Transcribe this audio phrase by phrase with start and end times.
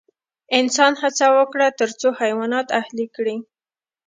[0.57, 3.37] انسان هڅه وکړه تر څو حیوانات اهلي کړي.